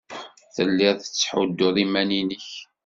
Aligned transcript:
Tellid 0.53 0.97
tettḥuddud 0.99 1.75
iman-nnek. 1.85 2.47